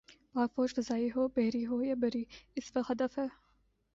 پاک 0.33 0.53
فوج 0.55 0.73
فضائی 0.73 1.09
ہو، 1.15 1.27
بحری 1.27 1.65
ہو 1.65 1.81
یا 1.83 1.95
بری، 1.99 2.23
اس 2.55 2.71
وقت 2.75 2.91
ہدف 2.91 3.19
ہے۔ 3.19 3.27